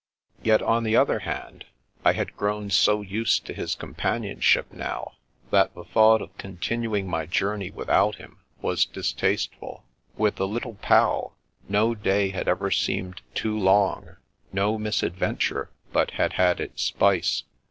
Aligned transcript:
Yet, 0.41 0.63
on 0.63 0.81
the 0.83 0.95
other 0.95 1.19
hand, 1.19 1.63
I 2.03 2.13
had 2.13 2.35
grown 2.35 2.71
so 2.71 3.01
used 3.03 3.45
to 3.45 3.53
his 3.53 3.75
companionship 3.75 4.73
now, 4.73 5.11
that 5.51 5.75
the 5.75 5.83
thought 5.83 6.23
of 6.23 6.35
continuing 6.39 7.07
my 7.07 7.27
journey 7.27 7.69
without 7.69 8.15
him 8.15 8.39
was 8.63 8.83
distasteful. 8.83 9.83
With 10.17 10.37
the 10.37 10.47
Little 10.47 10.73
Pal, 10.81 11.35
no 11.69 11.93
day 11.93 12.29
had 12.29 12.47
ever 12.47 12.71
seemed 12.71 13.21
too 13.35 13.55
long, 13.55 14.15
no 14.51 14.79
misadventure 14.79 15.69
but 15.93 16.09
had 16.17 16.33
had 16.33 16.59
its 16.59 16.81
spice. 16.81 17.43